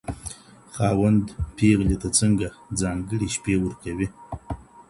خاوند 0.75 1.25
پېغلې 1.55 1.97
ته 2.01 2.09
څنګه 2.19 2.47
ځانګړې 2.79 3.27
شپې 3.35 3.55
ورکوي؟ 3.59 4.07